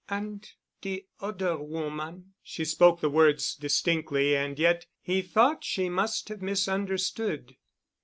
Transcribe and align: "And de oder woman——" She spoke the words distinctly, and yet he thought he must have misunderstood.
"And 0.09 0.49
de 0.81 1.05
oder 1.19 1.57
woman——" 1.61 2.33
She 2.41 2.65
spoke 2.65 3.01
the 3.01 3.07
words 3.11 3.53
distinctly, 3.55 4.35
and 4.35 4.57
yet 4.57 4.87
he 4.99 5.21
thought 5.21 5.63
he 5.63 5.89
must 5.89 6.29
have 6.29 6.41
misunderstood. 6.41 7.55